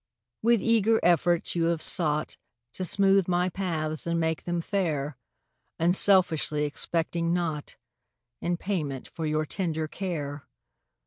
[0.43, 2.37] % W ITH eager efforts you Have sougkt
[2.73, 5.15] To smootk my paths and make them fair,
[5.79, 7.75] Unselfiskly expect 5 mg naugkt
[8.41, 10.47] In payment for your tender care.